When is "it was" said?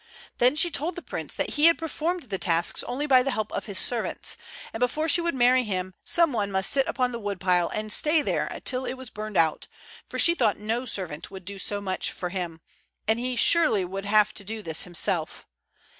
8.85-9.11